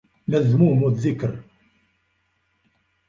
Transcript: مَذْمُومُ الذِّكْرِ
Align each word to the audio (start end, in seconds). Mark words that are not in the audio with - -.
مَذْمُومُ 0.27 0.87
الذِّكْرِ 0.87 1.39